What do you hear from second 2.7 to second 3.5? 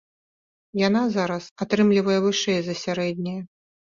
сярэдняе.